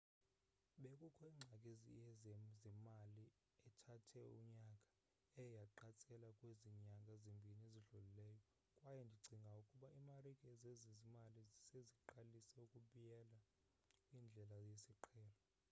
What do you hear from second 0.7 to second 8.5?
bekukho ingxaki yezezimali ethathe unyaka eye yaqatsela kwezi nyanga zimbini zidlulileyo